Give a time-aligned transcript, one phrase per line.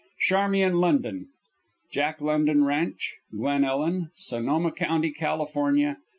[0.21, 1.27] CHARMIAN LONDON.
[1.91, 5.99] Jack London Ranch, Glen Ellen, Sonoma County, California.